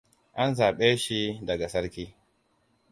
[0.41, 2.05] An zaɓe shi daga sarki.